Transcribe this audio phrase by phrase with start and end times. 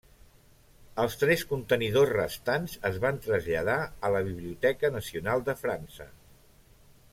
[1.01, 3.77] Els tres contenidors restants es van traslladar
[4.09, 6.11] a la Biblioteca Nacional de França.